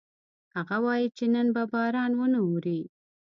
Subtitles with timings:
[0.55, 2.79] هغه وایي چې نن به باران ونه اوري